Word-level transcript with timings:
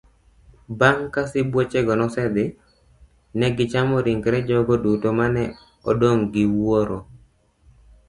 Bang' 0.79 1.05
ka 1.13 1.21
sibuochego 1.31 1.93
nosedhi, 1.99 2.45
ne 3.37 3.47
gichamo 3.57 3.95
ringre 4.05 4.37
jogo 4.47 4.75
duto 4.83 5.07
ma 5.17 5.25
ne 5.35 5.43
odong 5.89 6.21
gi 6.33 6.43
wuoro'. 6.55 7.03